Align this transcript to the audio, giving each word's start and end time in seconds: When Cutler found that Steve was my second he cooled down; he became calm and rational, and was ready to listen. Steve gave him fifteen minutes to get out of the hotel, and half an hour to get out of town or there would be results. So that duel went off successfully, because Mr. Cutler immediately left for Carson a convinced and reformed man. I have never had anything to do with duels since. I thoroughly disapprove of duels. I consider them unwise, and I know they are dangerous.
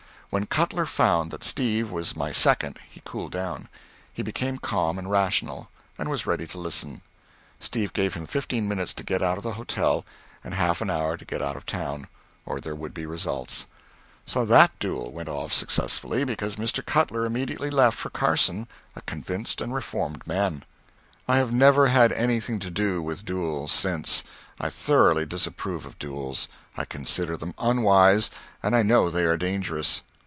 When 0.33 0.45
Cutler 0.45 0.85
found 0.85 1.29
that 1.31 1.43
Steve 1.43 1.91
was 1.91 2.15
my 2.15 2.31
second 2.31 2.79
he 2.89 3.01
cooled 3.03 3.33
down; 3.33 3.67
he 4.13 4.23
became 4.23 4.59
calm 4.59 4.97
and 4.97 5.11
rational, 5.11 5.69
and 5.97 6.09
was 6.09 6.25
ready 6.25 6.47
to 6.47 6.57
listen. 6.57 7.01
Steve 7.59 7.91
gave 7.91 8.13
him 8.13 8.25
fifteen 8.25 8.65
minutes 8.65 8.93
to 8.93 9.03
get 9.03 9.21
out 9.21 9.35
of 9.37 9.43
the 9.43 9.55
hotel, 9.55 10.05
and 10.41 10.53
half 10.53 10.79
an 10.79 10.89
hour 10.89 11.17
to 11.17 11.25
get 11.25 11.41
out 11.41 11.57
of 11.57 11.65
town 11.65 12.07
or 12.45 12.61
there 12.61 12.75
would 12.77 12.93
be 12.93 13.05
results. 13.05 13.65
So 14.25 14.45
that 14.45 14.71
duel 14.79 15.11
went 15.11 15.27
off 15.27 15.51
successfully, 15.51 16.23
because 16.23 16.55
Mr. 16.55 16.85
Cutler 16.85 17.25
immediately 17.25 17.69
left 17.69 17.97
for 17.97 18.09
Carson 18.09 18.69
a 18.95 19.01
convinced 19.01 19.59
and 19.59 19.75
reformed 19.75 20.25
man. 20.25 20.63
I 21.27 21.39
have 21.39 21.51
never 21.51 21.87
had 21.87 22.13
anything 22.13 22.57
to 22.59 22.71
do 22.71 23.01
with 23.01 23.25
duels 23.25 23.73
since. 23.73 24.23
I 24.61 24.69
thoroughly 24.69 25.25
disapprove 25.25 25.85
of 25.85 25.99
duels. 25.99 26.47
I 26.77 26.85
consider 26.85 27.35
them 27.35 27.53
unwise, 27.57 28.29
and 28.63 28.73
I 28.77 28.81
know 28.81 29.09
they 29.09 29.25
are 29.25 29.35
dangerous. 29.35 30.03